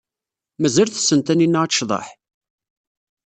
Mazal 0.61 0.89
tessen 0.89 1.21
Taninna 1.21 1.59
ad 1.63 1.69
tecḍeḥ? 1.71 2.07